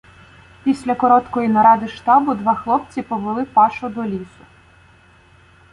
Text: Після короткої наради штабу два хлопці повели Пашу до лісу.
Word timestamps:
Після 0.63 0.95
короткої 0.95 1.47
наради 1.47 1.87
штабу 1.87 2.35
два 2.35 2.55
хлопці 2.55 3.01
повели 3.01 3.45
Пашу 3.45 3.89
до 3.89 4.03
лісу. 4.05 4.45